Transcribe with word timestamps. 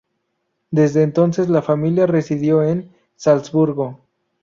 Desde 0.71 1.03
entonces 1.03 1.47
la 1.47 1.61
familia 1.61 2.07
residió 2.07 2.63
en 2.63 2.89
Salzburgo. 3.15 3.99